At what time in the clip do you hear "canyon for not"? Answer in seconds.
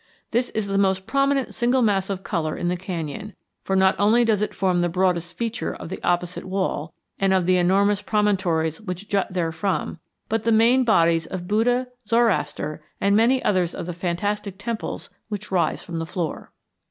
2.75-3.95